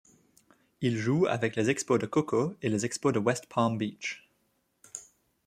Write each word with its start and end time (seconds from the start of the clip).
Il 0.81 0.97
joue 0.97 1.27
avec 1.27 1.55
les 1.55 1.69
Expos 1.69 1.99
de 1.99 2.07
Cocoa 2.07 2.55
et 2.63 2.69
les 2.69 2.85
Expos 2.85 3.13
de 3.13 3.19
West 3.19 3.45
Palm 3.47 3.77
Beach. 3.77 4.27